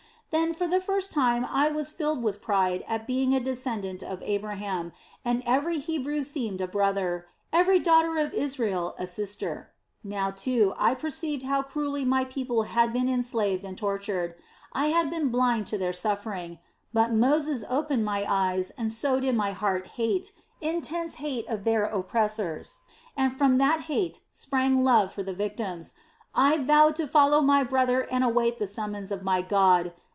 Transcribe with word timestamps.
Then 0.33 0.53
for 0.53 0.65
the 0.65 0.79
first 0.79 1.11
time 1.11 1.45
I 1.51 1.67
was 1.71 1.91
filled 1.91 2.23
with 2.23 2.41
pride 2.41 2.85
at 2.87 3.05
being 3.05 3.35
a 3.35 3.39
descendant 3.41 4.01
of 4.01 4.21
Abraham, 4.23 4.93
and 5.25 5.43
every 5.45 5.77
Hebrew 5.77 6.23
seemed 6.23 6.61
a 6.61 6.69
brother, 6.69 7.27
every 7.51 7.79
daughter 7.79 8.17
of 8.17 8.33
Israel 8.33 8.95
a 8.97 9.05
sister. 9.05 9.71
Now, 10.05 10.31
too, 10.31 10.73
I 10.77 10.95
perceived 10.95 11.43
how 11.43 11.63
cruelly 11.63 12.05
my 12.05 12.23
people 12.23 12.63
had 12.63 12.93
been 12.93 13.09
enslaved 13.09 13.65
and 13.65 13.77
tortured. 13.77 14.35
I 14.71 14.85
had 14.87 15.09
been 15.09 15.31
blind 15.31 15.67
to 15.67 15.77
their 15.77 15.91
suffering, 15.91 16.59
but 16.93 17.11
Moses 17.11 17.65
opened 17.69 18.05
my 18.05 18.23
eyes 18.25 18.71
and 18.77 18.93
sowed 18.93 19.25
in 19.25 19.35
my 19.35 19.51
heart 19.51 19.85
hate, 19.85 20.31
intense 20.61 21.15
hate 21.15 21.45
of 21.49 21.65
their 21.65 21.83
oppressors, 21.83 22.83
and 23.17 23.37
from 23.37 23.57
this 23.57 23.81
hate 23.87 24.21
sprang 24.31 24.81
love 24.81 25.11
for 25.11 25.23
the 25.23 25.33
victims. 25.35 25.91
I 26.33 26.57
vowed 26.57 26.95
to 26.95 27.07
follow 27.07 27.41
my 27.41 27.65
brother 27.65 28.07
and 28.09 28.23
await 28.23 28.59
the 28.59 28.67
summons 28.67 29.11
of 29.11 29.23
my 29.23 29.41
God. 29.41 29.91